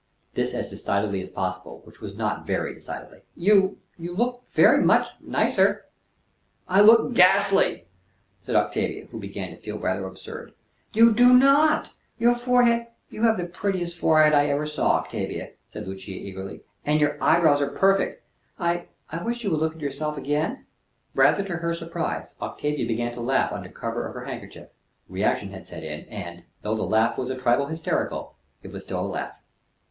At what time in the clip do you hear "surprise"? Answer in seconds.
21.75-22.33